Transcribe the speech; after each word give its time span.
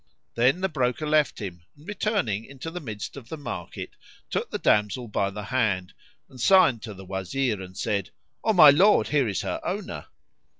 Then 0.33 0.61
the 0.61 0.67
broker 0.67 1.05
left 1.05 1.37
him 1.39 1.61
and, 1.77 1.87
returning 1.87 2.43
into 2.43 2.71
the 2.71 2.79
midst 2.79 3.15
of 3.15 3.29
the 3.29 3.37
market, 3.37 3.91
took 4.31 4.49
the 4.49 4.57
damsel 4.57 5.07
by 5.07 5.29
the 5.29 5.43
hand, 5.43 5.93
and 6.27 6.41
signed 6.41 6.81
to 6.81 6.95
the 6.95 7.05
Wazir 7.05 7.61
and 7.61 7.77
said, 7.77 8.09
"O 8.43 8.51
my 8.51 8.71
lord, 8.71 9.09
here 9.09 9.27
is 9.27 9.41
her 9.41 9.61
owner." 9.63 10.07